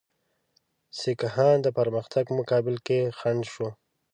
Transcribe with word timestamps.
سیکهان 0.99 1.57
د 1.61 1.67
پرمختګ 1.77 2.23
په 2.29 2.33
مقابل 2.39 2.75
کې 2.85 2.99
خنډ 3.17 3.43
شو. 3.53 3.67